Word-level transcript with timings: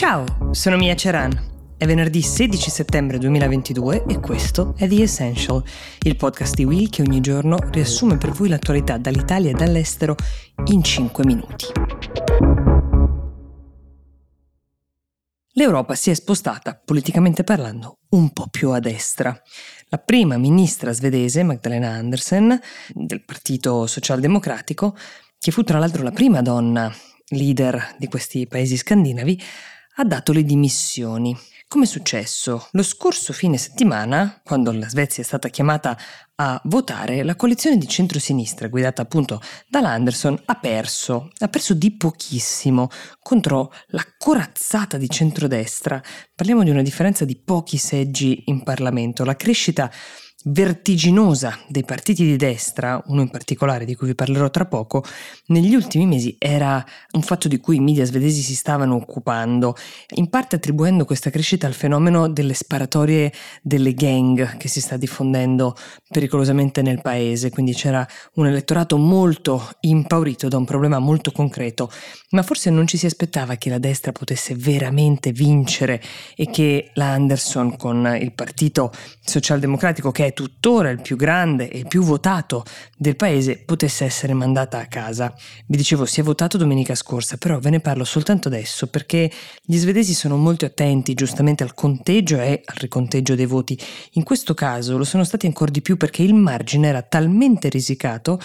Ciao, 0.00 0.24
sono 0.52 0.78
Mia 0.78 0.94
Ceran. 0.96 1.74
È 1.76 1.84
venerdì 1.84 2.22
16 2.22 2.70
settembre 2.70 3.18
2022 3.18 4.06
e 4.08 4.18
questo 4.18 4.72
è 4.78 4.88
The 4.88 5.02
Essential, 5.02 5.62
il 6.04 6.16
podcast 6.16 6.54
di 6.54 6.64
Will 6.64 6.88
che 6.88 7.02
ogni 7.02 7.20
giorno 7.20 7.58
riassume 7.70 8.16
per 8.16 8.30
voi 8.30 8.48
l'attualità 8.48 8.96
dall'Italia 8.96 9.50
e 9.50 9.52
dall'estero 9.52 10.14
in 10.68 10.82
5 10.82 11.24
minuti. 11.26 11.66
L'Europa 15.52 15.94
si 15.94 16.08
è 16.08 16.14
spostata, 16.14 16.80
politicamente 16.82 17.44
parlando, 17.44 17.98
un 18.12 18.32
po' 18.32 18.46
più 18.48 18.70
a 18.70 18.80
destra. 18.80 19.38
La 19.90 19.98
prima 19.98 20.38
ministra 20.38 20.92
svedese, 20.92 21.42
Magdalena 21.42 21.90
Andersen, 21.90 22.58
del 22.94 23.22
Partito 23.22 23.86
Socialdemocratico, 23.86 24.96
che 25.38 25.50
fu 25.50 25.62
tra 25.62 25.78
l'altro 25.78 26.02
la 26.02 26.10
prima 26.10 26.40
donna 26.40 26.90
leader 27.32 27.96
di 27.98 28.08
questi 28.08 28.46
paesi 28.46 28.78
scandinavi, 28.78 29.40
ha 30.00 30.04
dato 30.04 30.32
le 30.32 30.44
dimissioni. 30.44 31.36
Come 31.68 31.84
è 31.84 31.86
successo? 31.86 32.68
Lo 32.72 32.82
scorso 32.82 33.34
fine 33.34 33.58
settimana, 33.58 34.40
quando 34.42 34.72
la 34.72 34.88
Svezia 34.88 35.22
è 35.22 35.26
stata 35.26 35.48
chiamata 35.48 35.96
a 36.36 36.58
votare, 36.64 37.22
la 37.22 37.36
coalizione 37.36 37.76
di 37.76 37.86
centrosinistra, 37.86 38.68
guidata 38.68 39.02
appunto 39.02 39.42
dall'Anderson, 39.68 40.40
ha 40.46 40.54
perso. 40.54 41.30
Ha 41.38 41.48
perso 41.48 41.74
di 41.74 41.94
pochissimo 41.94 42.88
contro 43.20 43.72
la 43.88 44.04
corazzata 44.16 44.96
di 44.96 45.08
centrodestra. 45.08 46.02
Parliamo 46.34 46.64
di 46.64 46.70
una 46.70 46.82
differenza 46.82 47.26
di 47.26 47.36
pochi 47.36 47.76
seggi 47.76 48.44
in 48.46 48.62
Parlamento. 48.62 49.22
La 49.24 49.36
crescita 49.36 49.92
vertiginosa 50.44 51.58
dei 51.68 51.84
partiti 51.84 52.24
di 52.24 52.36
destra, 52.36 53.02
uno 53.06 53.20
in 53.20 53.28
particolare 53.28 53.84
di 53.84 53.94
cui 53.94 54.08
vi 54.08 54.14
parlerò 54.14 54.48
tra 54.50 54.64
poco, 54.64 55.04
negli 55.46 55.74
ultimi 55.74 56.06
mesi 56.06 56.36
era 56.38 56.84
un 57.12 57.22
fatto 57.22 57.46
di 57.46 57.58
cui 57.58 57.76
i 57.76 57.80
media 57.80 58.04
svedesi 58.04 58.40
si 58.40 58.54
stavano 58.54 58.94
occupando, 58.94 59.76
in 60.14 60.28
parte 60.30 60.56
attribuendo 60.56 61.04
questa 61.04 61.28
crescita 61.28 61.66
al 61.66 61.74
fenomeno 61.74 62.28
delle 62.28 62.54
sparatorie 62.54 63.32
delle 63.62 63.92
gang 63.92 64.56
che 64.56 64.68
si 64.68 64.80
sta 64.80 64.96
diffondendo 64.96 65.76
pericolosamente 66.08 66.80
nel 66.80 67.02
paese, 67.02 67.50
quindi 67.50 67.74
c'era 67.74 68.06
un 68.34 68.46
elettorato 68.46 68.96
molto 68.96 69.68
impaurito 69.80 70.48
da 70.48 70.56
un 70.56 70.64
problema 70.64 70.98
molto 70.98 71.32
concreto, 71.32 71.90
ma 72.30 72.42
forse 72.42 72.70
non 72.70 72.86
ci 72.86 72.96
si 72.96 73.06
aspettava 73.06 73.56
che 73.56 73.68
la 73.68 73.78
destra 73.78 74.12
potesse 74.12 74.54
veramente 74.54 75.32
vincere 75.32 76.00
e 76.34 76.48
che 76.48 76.90
la 76.94 77.12
Anderson 77.12 77.76
con 77.76 78.16
il 78.18 78.32
partito 78.32 78.90
socialdemocratico 79.20 80.10
che 80.10 80.26
è 80.26 80.29
tuttora 80.32 80.90
il 80.90 81.00
più 81.00 81.16
grande 81.16 81.70
e 81.70 81.78
il 81.78 81.88
più 81.88 82.02
votato 82.02 82.64
del 82.96 83.16
paese 83.16 83.58
potesse 83.58 84.04
essere 84.04 84.34
mandata 84.34 84.78
a 84.78 84.86
casa. 84.86 85.34
Vi 85.66 85.76
dicevo, 85.76 86.04
si 86.04 86.20
è 86.20 86.22
votato 86.22 86.56
domenica 86.56 86.94
scorsa, 86.94 87.36
però 87.36 87.58
ve 87.58 87.70
ne 87.70 87.80
parlo 87.80 88.04
soltanto 88.04 88.48
adesso 88.48 88.86
perché 88.86 89.30
gli 89.62 89.76
svedesi 89.76 90.14
sono 90.14 90.36
molto 90.36 90.64
attenti 90.64 91.14
giustamente 91.14 91.62
al 91.62 91.74
conteggio 91.74 92.40
e 92.40 92.62
al 92.64 92.76
riconteggio 92.76 93.34
dei 93.34 93.46
voti. 93.46 93.78
In 94.12 94.22
questo 94.22 94.54
caso 94.54 94.96
lo 94.96 95.04
sono 95.04 95.24
stati 95.24 95.46
ancora 95.46 95.70
di 95.70 95.82
più 95.82 95.96
perché 95.96 96.22
il 96.22 96.34
margine 96.34 96.88
era 96.88 97.02
talmente 97.02 97.68
risicato 97.68 98.40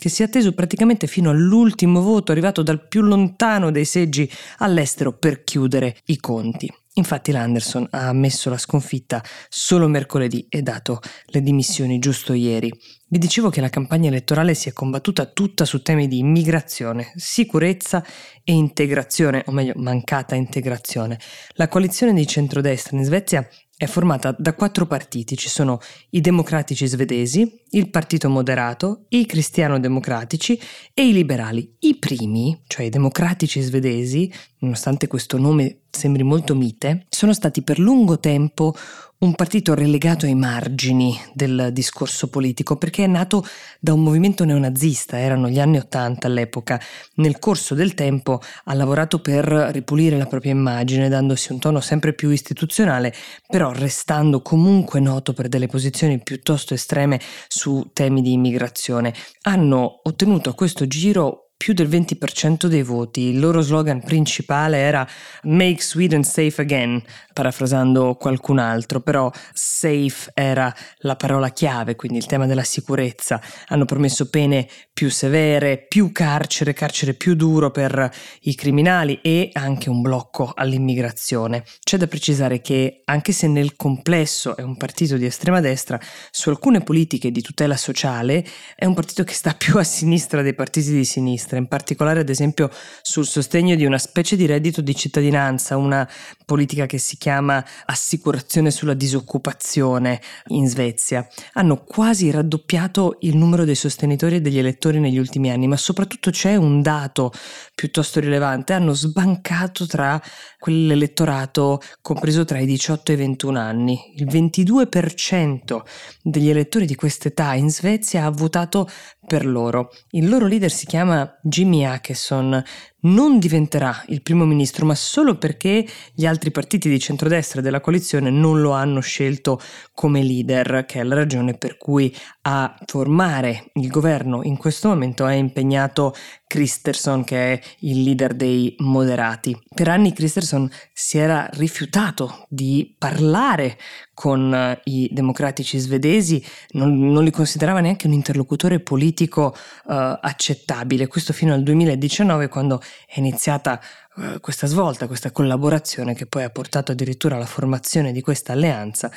che 0.00 0.08
si 0.08 0.22
è 0.22 0.24
atteso 0.24 0.52
praticamente 0.52 1.06
fino 1.06 1.30
all'ultimo 1.30 2.00
voto 2.00 2.32
arrivato 2.32 2.62
dal 2.62 2.88
più 2.88 3.02
lontano 3.02 3.70
dei 3.70 3.84
seggi 3.84 4.28
all'estero 4.58 5.12
per 5.12 5.44
chiudere 5.44 5.98
i 6.06 6.16
conti. 6.16 6.72
Infatti 6.94 7.30
l'Anderson 7.30 7.86
ha 7.90 8.08
ammesso 8.08 8.50
la 8.50 8.58
sconfitta 8.58 9.22
solo 9.48 9.86
mercoledì 9.86 10.46
e 10.48 10.60
dato 10.62 11.00
le 11.26 11.40
dimissioni 11.40 11.98
giusto 11.98 12.32
ieri. 12.32 12.72
Vi 13.12 13.18
dicevo 13.18 13.50
che 13.50 13.60
la 13.60 13.70
campagna 13.70 14.06
elettorale 14.06 14.54
si 14.54 14.68
è 14.68 14.72
combattuta 14.72 15.26
tutta 15.26 15.64
su 15.64 15.82
temi 15.82 16.06
di 16.06 16.18
immigrazione, 16.18 17.12
sicurezza 17.16 18.04
e 18.44 18.52
integrazione, 18.52 19.42
o 19.46 19.50
meglio 19.50 19.72
mancata 19.74 20.36
integrazione. 20.36 21.18
La 21.54 21.66
coalizione 21.66 22.14
di 22.14 22.24
centrodestra 22.24 22.96
in 22.96 23.02
Svezia 23.02 23.44
è 23.76 23.86
formata 23.86 24.32
da 24.38 24.54
quattro 24.54 24.86
partiti, 24.86 25.36
ci 25.36 25.48
sono 25.48 25.80
i 26.10 26.20
democratici 26.20 26.86
svedesi, 26.86 27.62
il 27.70 27.90
partito 27.90 28.28
moderato, 28.28 29.06
i 29.08 29.26
cristiano-democratici 29.26 30.60
e 30.94 31.08
i 31.08 31.12
liberali. 31.12 31.74
I 31.80 31.96
primi, 31.96 32.62
cioè 32.68 32.86
i 32.86 32.90
democratici 32.90 33.60
svedesi, 33.60 34.32
nonostante 34.58 35.08
questo 35.08 35.36
nome 35.36 35.80
sembri 35.90 36.22
molto 36.22 36.54
mite, 36.54 37.06
sono 37.08 37.32
stati 37.32 37.62
per 37.62 37.80
lungo 37.80 38.20
tempo 38.20 38.72
un 39.20 39.34
partito 39.34 39.74
relegato 39.74 40.24
ai 40.24 40.34
margini 40.34 41.14
del 41.34 41.70
discorso 41.72 42.28
politico 42.28 42.76
perché 42.76 43.04
è 43.04 43.06
nato 43.06 43.44
da 43.78 43.92
un 43.92 44.02
movimento 44.02 44.44
neonazista, 44.44 45.18
erano 45.18 45.50
gli 45.50 45.60
anni 45.60 45.76
Ottanta 45.76 46.26
all'epoca. 46.26 46.80
Nel 47.16 47.38
corso 47.38 47.74
del 47.74 47.92
tempo 47.92 48.40
ha 48.64 48.72
lavorato 48.72 49.20
per 49.20 49.44
ripulire 49.44 50.16
la 50.16 50.24
propria 50.24 50.52
immagine, 50.52 51.10
dandosi 51.10 51.52
un 51.52 51.58
tono 51.58 51.80
sempre 51.80 52.14
più 52.14 52.30
istituzionale, 52.30 53.12
però 53.46 53.72
restando 53.72 54.40
comunque 54.40 55.00
noto 55.00 55.34
per 55.34 55.48
delle 55.48 55.66
posizioni 55.66 56.22
piuttosto 56.22 56.72
estreme 56.72 57.20
su 57.46 57.90
temi 57.92 58.22
di 58.22 58.32
immigrazione. 58.32 59.12
Hanno 59.42 60.00
ottenuto 60.02 60.48
a 60.48 60.54
questo 60.54 60.86
giro 60.86 61.49
più 61.60 61.74
del 61.74 61.90
20% 61.90 62.68
dei 62.68 62.82
voti. 62.82 63.20
Il 63.28 63.38
loro 63.38 63.60
slogan 63.60 64.02
principale 64.02 64.78
era 64.78 65.06
Make 65.42 65.82
Sweden 65.82 66.24
Safe 66.24 66.58
Again, 66.62 67.02
parafrasando 67.34 68.14
qualcun 68.14 68.58
altro, 68.58 69.02
però 69.02 69.30
safe 69.52 70.30
era 70.32 70.74
la 71.00 71.16
parola 71.16 71.50
chiave, 71.50 71.96
quindi 71.96 72.16
il 72.16 72.24
tema 72.24 72.46
della 72.46 72.64
sicurezza. 72.64 73.42
Hanno 73.66 73.84
promesso 73.84 74.30
pene 74.30 74.66
più 74.90 75.10
severe, 75.10 75.84
più 75.86 76.12
carcere, 76.12 76.72
carcere 76.72 77.12
più 77.12 77.34
duro 77.34 77.70
per 77.70 78.10
i 78.40 78.54
criminali 78.54 79.20
e 79.20 79.50
anche 79.52 79.90
un 79.90 80.00
blocco 80.00 80.52
all'immigrazione. 80.54 81.64
C'è 81.84 81.98
da 81.98 82.06
precisare 82.06 82.62
che 82.62 83.02
anche 83.04 83.32
se 83.32 83.48
nel 83.48 83.76
complesso 83.76 84.56
è 84.56 84.62
un 84.62 84.78
partito 84.78 85.18
di 85.18 85.26
estrema 85.26 85.60
destra, 85.60 86.00
su 86.30 86.48
alcune 86.48 86.80
politiche 86.80 87.30
di 87.30 87.42
tutela 87.42 87.76
sociale 87.76 88.46
è 88.74 88.86
un 88.86 88.94
partito 88.94 89.24
che 89.24 89.34
sta 89.34 89.52
più 89.52 89.76
a 89.76 89.84
sinistra 89.84 90.40
dei 90.40 90.54
partiti 90.54 90.90
di 90.92 91.04
sinistra 91.04 91.48
sinistra, 91.50 91.58
in 91.58 91.66
particolare 91.66 92.20
ad 92.20 92.28
esempio 92.28 92.70
sul 93.02 93.26
sostegno 93.26 93.74
di 93.74 93.84
una 93.84 93.98
specie 93.98 94.36
di 94.36 94.46
reddito 94.46 94.80
di 94.80 94.94
cittadinanza, 94.94 95.76
una 95.76 96.08
politica 96.44 96.86
che 96.86 96.98
si 96.98 97.16
chiama 97.16 97.64
assicurazione 97.86 98.70
sulla 98.70 98.94
disoccupazione 98.94 100.20
in 100.48 100.68
Svezia. 100.68 101.26
Hanno 101.54 101.82
quasi 101.84 102.30
raddoppiato 102.30 103.16
il 103.20 103.36
numero 103.36 103.64
dei 103.64 103.74
sostenitori 103.74 104.36
e 104.36 104.40
degli 104.40 104.58
elettori 104.58 105.00
negli 105.00 105.18
ultimi 105.18 105.50
anni, 105.50 105.66
ma 105.66 105.76
soprattutto 105.76 106.30
c'è 106.30 106.56
un 106.56 106.82
dato 106.82 107.32
piuttosto 107.74 108.20
rilevante, 108.20 108.72
hanno 108.72 108.94
sbancato 108.94 109.86
tra 109.86 110.20
quell'elettorato 110.58 111.80
compreso 112.00 112.44
tra 112.44 112.58
i 112.58 112.66
18 112.66 113.10
e 113.10 113.14
i 113.14 113.18
21 113.18 113.58
anni. 113.58 113.98
Il 114.16 114.26
22% 114.26 115.80
degli 116.22 116.50
elettori 116.50 116.86
di 116.86 116.94
quest'età 116.94 117.54
in 117.54 117.70
Svezia 117.70 118.26
ha 118.26 118.30
votato 118.30 118.88
per 119.30 119.46
loro. 119.46 119.92
Il 120.10 120.28
loro 120.28 120.48
leader 120.48 120.72
si 120.72 120.86
chiama 120.86 121.38
Jimmy 121.40 121.84
Akeson, 121.84 122.60
non 123.02 123.38
diventerà 123.38 124.02
il 124.08 124.22
primo 124.22 124.44
ministro, 124.44 124.84
ma 124.84 124.96
solo 124.96 125.38
perché 125.38 125.86
gli 126.12 126.26
altri 126.26 126.50
partiti 126.50 126.88
di 126.88 126.98
centrodestra 126.98 127.60
della 127.60 127.80
coalizione 127.80 128.28
non 128.30 128.60
lo 128.60 128.72
hanno 128.72 128.98
scelto 128.98 129.60
come 129.94 130.24
leader, 130.24 130.84
che 130.84 130.98
è 130.98 131.04
la 131.04 131.14
ragione 131.14 131.54
per 131.54 131.76
cui 131.76 132.12
a 132.42 132.74
formare 132.86 133.70
il 133.74 133.86
governo 133.86 134.42
in 134.42 134.56
questo 134.56 134.88
momento 134.88 135.24
è 135.28 135.34
impegnato 135.34 136.12
Christerson, 136.50 137.22
che 137.22 137.52
è 137.52 137.60
il 137.80 138.02
leader 138.02 138.34
dei 138.34 138.74
moderati. 138.78 139.56
Per 139.72 139.86
anni 139.86 140.12
Christerson 140.12 140.68
si 140.92 141.16
era 141.16 141.48
rifiutato 141.52 142.44
di 142.48 142.92
parlare 142.98 143.78
con 144.12 144.52
eh, 144.52 144.80
i 144.86 145.08
democratici 145.12 145.78
svedesi, 145.78 146.44
non, 146.70 146.98
non, 147.12 147.22
li 147.22 147.30
considerava 147.30 147.78
neanche 147.78 148.08
un 148.08 148.14
interlocutore 148.14 148.80
politico 148.80 149.54
uh, 149.84 149.92
accettabile. 150.20 151.06
Questo 151.06 151.32
fino 151.32 151.54
al 151.54 151.62
2019, 151.62 152.48
quando 152.48 152.82
è 153.06 153.20
iniziata 153.20 153.80
uh, 154.16 154.40
questa 154.40 154.66
svolta, 154.66 155.06
questa 155.06 155.30
collaborazione 155.30 156.14
che 156.14 156.26
poi 156.26 156.42
ha 156.42 156.50
portato 156.50 156.90
addirittura 156.90 157.36
alla 157.36 157.46
formazione 157.46 158.10
di 158.10 158.22
questa 158.22 158.54
alleanza 158.54 159.08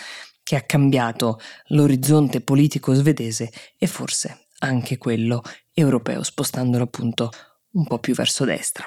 che 0.44 0.56
ha 0.56 0.62
cambiato 0.62 1.40
l'orizzonte 1.70 2.42
politico 2.42 2.94
svedese 2.94 3.52
e 3.76 3.88
forse 3.88 4.43
anche 4.64 4.98
quello 4.98 5.42
europeo, 5.74 6.24
spostandolo 6.24 6.86
appunto 6.86 7.30
un 7.72 7.86
po' 7.86 8.00
più 8.00 8.14
verso 8.14 8.46
destra. 8.46 8.86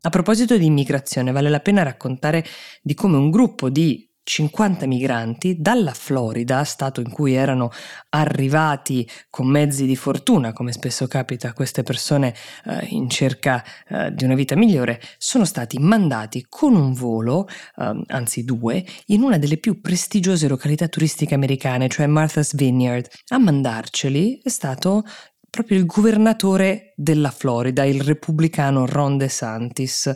A 0.00 0.10
proposito 0.10 0.56
di 0.56 0.64
immigrazione, 0.64 1.32
vale 1.32 1.50
la 1.50 1.60
pena 1.60 1.82
raccontare 1.82 2.44
di 2.80 2.94
come 2.94 3.16
un 3.16 3.30
gruppo 3.30 3.68
di 3.68 4.07
50 4.28 4.86
migranti 4.86 5.56
dalla 5.58 5.94
Florida, 5.94 6.62
stato 6.64 7.00
in 7.00 7.10
cui 7.10 7.32
erano 7.32 7.70
arrivati 8.10 9.08
con 9.30 9.46
mezzi 9.48 9.86
di 9.86 9.96
fortuna, 9.96 10.52
come 10.52 10.72
spesso 10.72 11.06
capita 11.06 11.48
a 11.48 11.52
queste 11.54 11.82
persone 11.82 12.34
eh, 12.66 12.84
in 12.90 13.08
cerca 13.08 13.64
eh, 13.88 14.12
di 14.12 14.24
una 14.24 14.34
vita 14.34 14.54
migliore, 14.54 15.00
sono 15.16 15.46
stati 15.46 15.78
mandati 15.78 16.44
con 16.46 16.74
un 16.74 16.92
volo, 16.92 17.48
eh, 17.78 18.02
anzi 18.08 18.44
due, 18.44 18.84
in 19.06 19.22
una 19.22 19.38
delle 19.38 19.56
più 19.56 19.80
prestigiose 19.80 20.46
località 20.46 20.88
turistiche 20.88 21.34
americane, 21.34 21.88
cioè 21.88 22.06
Martha's 22.06 22.54
Vineyard. 22.54 23.08
A 23.28 23.38
mandarceli 23.38 24.40
è 24.42 24.50
stato 24.50 25.04
proprio 25.48 25.78
il 25.78 25.86
governatore 25.86 26.92
della 26.96 27.30
Florida, 27.30 27.82
il 27.86 28.02
repubblicano 28.02 28.84
Ron 28.84 29.16
DeSantis. 29.16 30.14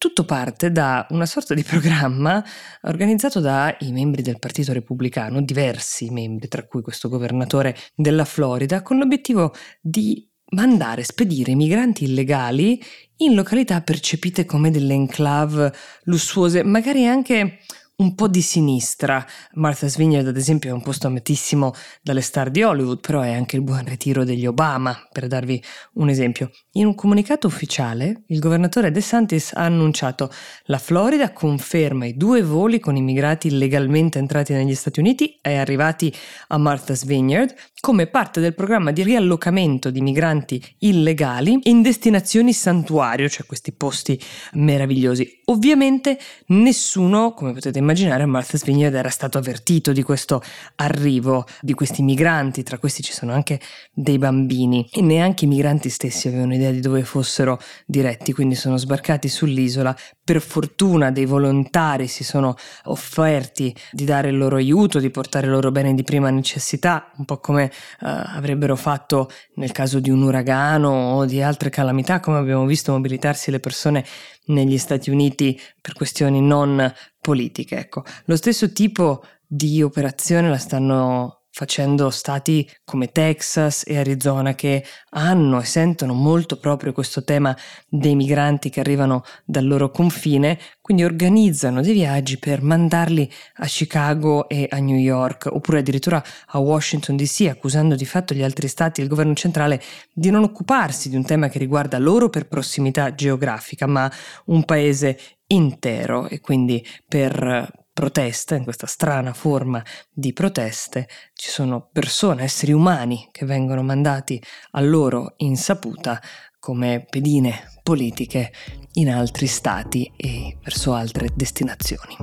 Tutto 0.00 0.24
parte 0.24 0.72
da 0.72 1.06
una 1.10 1.26
sorta 1.26 1.52
di 1.52 1.62
programma 1.62 2.42
organizzato 2.84 3.38
dai 3.38 3.92
membri 3.92 4.22
del 4.22 4.38
Partito 4.38 4.72
Repubblicano, 4.72 5.42
diversi 5.42 6.08
membri, 6.08 6.48
tra 6.48 6.66
cui 6.66 6.80
questo 6.80 7.10
governatore 7.10 7.76
della 7.94 8.24
Florida, 8.24 8.80
con 8.80 8.96
l'obiettivo 8.96 9.52
di 9.78 10.26
mandare, 10.52 11.04
spedire 11.04 11.54
migranti 11.54 12.04
illegali 12.04 12.82
in 13.16 13.34
località 13.34 13.82
percepite 13.82 14.46
come 14.46 14.70
delle 14.70 14.94
enclave 14.94 15.70
lussuose, 16.04 16.64
magari 16.64 17.06
anche 17.06 17.58
un 18.00 18.14
po' 18.14 18.28
di 18.28 18.42
sinistra. 18.42 19.24
Martha's 19.54 19.96
Vineyard, 19.96 20.26
ad 20.26 20.36
esempio, 20.36 20.70
è 20.70 20.72
un 20.72 20.82
posto 20.82 21.06
amatissimo 21.06 21.72
dalle 22.02 22.22
star 22.22 22.50
di 22.50 22.62
Hollywood, 22.62 23.00
però 23.00 23.20
è 23.20 23.32
anche 23.32 23.56
il 23.56 23.62
buon 23.62 23.84
ritiro 23.84 24.24
degli 24.24 24.46
Obama, 24.46 25.06
per 25.12 25.26
darvi 25.26 25.62
un 25.94 26.08
esempio. 26.08 26.50
In 26.72 26.86
un 26.86 26.94
comunicato 26.94 27.46
ufficiale, 27.46 28.22
il 28.28 28.38
governatore 28.38 28.90
De 28.90 29.00
Santis 29.00 29.52
ha 29.54 29.64
annunciato 29.64 30.30
la 30.64 30.78
Florida 30.78 31.32
conferma 31.32 32.06
i 32.06 32.16
due 32.16 32.42
voli 32.42 32.80
con 32.80 32.96
immigrati 32.96 33.48
illegalmente 33.48 34.18
entrati 34.18 34.52
negli 34.52 34.74
Stati 34.74 35.00
Uniti 35.00 35.38
e 35.42 35.56
arrivati 35.56 36.12
a 36.48 36.58
Martha's 36.58 37.04
Vineyard 37.04 37.54
come 37.80 38.06
parte 38.06 38.40
del 38.40 38.54
programma 38.54 38.92
di 38.92 39.02
riallocamento 39.02 39.90
di 39.90 40.00
migranti 40.00 40.62
illegali 40.80 41.58
in 41.64 41.82
destinazioni 41.82 42.52
santuario, 42.52 43.28
cioè 43.28 43.46
questi 43.46 43.72
posti 43.72 44.20
meravigliosi. 44.52 45.40
Ovviamente 45.46 46.18
nessuno, 46.48 47.32
come 47.32 47.52
potete 47.52 47.78
immaginare, 47.78 47.88
immaginare 47.90 48.24
Martha's 48.24 48.64
Vineyard 48.64 48.94
era 48.94 49.08
stato 49.08 49.38
avvertito 49.38 49.92
di 49.92 50.02
questo 50.02 50.40
arrivo 50.76 51.44
di 51.60 51.74
questi 51.74 52.02
migranti, 52.02 52.62
tra 52.62 52.78
questi 52.78 53.02
ci 53.02 53.12
sono 53.12 53.32
anche 53.32 53.60
dei 53.92 54.16
bambini 54.16 54.88
e 54.92 55.02
neanche 55.02 55.44
i 55.44 55.48
migranti 55.48 55.90
stessi 55.90 56.28
avevano 56.28 56.54
idea 56.54 56.70
di 56.70 56.80
dove 56.80 57.02
fossero 57.02 57.60
diretti, 57.84 58.32
quindi 58.32 58.54
sono 58.54 58.76
sbarcati 58.76 59.28
sull'isola. 59.28 59.96
Per 60.22 60.40
fortuna 60.40 61.10
dei 61.10 61.24
volontari 61.24 62.06
si 62.06 62.22
sono 62.22 62.54
offerti 62.84 63.74
di 63.90 64.04
dare 64.04 64.28
il 64.28 64.38
loro 64.38 64.56
aiuto, 64.56 65.00
di 65.00 65.10
portare 65.10 65.48
i 65.48 65.50
loro 65.50 65.72
beni 65.72 65.94
di 65.94 66.04
prima 66.04 66.30
necessità, 66.30 67.10
un 67.16 67.24
po' 67.24 67.38
come 67.38 67.64
uh, 67.64 68.06
avrebbero 68.06 68.76
fatto 68.76 69.28
nel 69.56 69.72
caso 69.72 69.98
di 69.98 70.10
un 70.10 70.22
uragano 70.22 71.14
o 71.14 71.24
di 71.24 71.42
altre 71.42 71.70
calamità, 71.70 72.20
come 72.20 72.38
abbiamo 72.38 72.64
visto 72.64 72.92
mobilitarsi 72.92 73.50
le 73.50 73.58
persone 73.58 74.04
negli 74.46 74.78
Stati 74.78 75.10
Uniti 75.10 75.60
per 75.80 75.94
questioni 75.94 76.40
non 76.40 76.92
politiche. 77.20 77.76
Ecco, 77.76 78.04
lo 78.24 78.36
stesso 78.36 78.72
tipo 78.72 79.22
di 79.46 79.82
operazione 79.82 80.48
la 80.48 80.58
stanno 80.58 81.40
facendo 81.52 82.10
stati 82.10 82.68
come 82.84 83.10
Texas 83.10 83.82
e 83.86 83.98
Arizona 83.98 84.54
che 84.54 84.84
hanno 85.10 85.60
e 85.60 85.64
sentono 85.64 86.14
molto 86.14 86.58
proprio 86.58 86.92
questo 86.92 87.24
tema 87.24 87.56
dei 87.88 88.14
migranti 88.14 88.70
che 88.70 88.80
arrivano 88.80 89.24
dal 89.44 89.66
loro 89.66 89.90
confine, 89.90 90.58
quindi 90.80 91.02
organizzano 91.02 91.82
dei 91.82 91.92
viaggi 91.92 92.38
per 92.38 92.62
mandarli 92.62 93.30
a 93.56 93.66
Chicago 93.66 94.48
e 94.48 94.68
a 94.70 94.78
New 94.78 94.96
York 94.96 95.48
oppure 95.50 95.80
addirittura 95.80 96.22
a 96.46 96.58
Washington 96.58 97.16
DC, 97.16 97.48
accusando 97.50 97.96
di 97.96 98.06
fatto 98.06 98.32
gli 98.32 98.42
altri 98.42 98.68
stati 98.68 99.00
e 99.00 99.04
il 99.04 99.10
governo 99.10 99.34
centrale 99.34 99.82
di 100.12 100.30
non 100.30 100.44
occuparsi 100.44 101.08
di 101.08 101.16
un 101.16 101.24
tema 101.24 101.48
che 101.48 101.58
riguarda 101.58 101.98
loro 101.98 102.30
per 102.30 102.46
prossimità 102.46 103.14
geografica, 103.14 103.86
ma 103.86 104.10
un 104.46 104.64
paese 104.64 105.18
intero 105.52 106.28
e 106.28 106.40
quindi 106.40 106.84
per 107.06 107.78
protesta, 107.92 108.54
in 108.54 108.64
questa 108.64 108.86
strana 108.86 109.32
forma 109.32 109.84
di 110.10 110.32
proteste, 110.32 111.08
ci 111.34 111.50
sono 111.50 111.88
persone, 111.92 112.44
esseri 112.44 112.72
umani 112.72 113.28
che 113.30 113.44
vengono 113.44 113.82
mandati 113.82 114.42
a 114.72 114.80
loro 114.80 115.34
insaputa 115.38 116.20
come 116.58 117.04
pedine 117.08 117.78
politiche 117.82 118.52
in 118.94 119.10
altri 119.10 119.46
stati 119.46 120.10
e 120.16 120.56
verso 120.62 120.94
altre 120.94 121.28
destinazioni. 121.34 122.16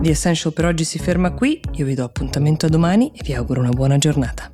The 0.00 0.10
Essential 0.10 0.52
per 0.52 0.64
oggi 0.64 0.84
si 0.84 0.98
ferma 0.98 1.32
qui, 1.32 1.60
io 1.74 1.86
vi 1.86 1.94
do 1.94 2.04
appuntamento 2.04 2.66
a 2.66 2.68
domani 2.68 3.12
e 3.14 3.22
vi 3.22 3.34
auguro 3.34 3.60
una 3.60 3.70
buona 3.70 3.98
giornata. 3.98 4.50